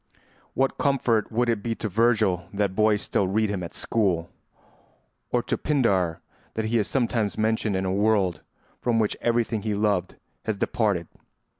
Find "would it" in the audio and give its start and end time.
1.31-1.61